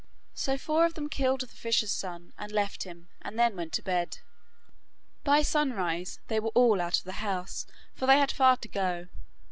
[0.33, 3.83] So four of them killed the fisher's son and left him, and then went to
[3.83, 4.17] bed.
[5.23, 9.07] By sunrise they were all out of the house, for they had far to go.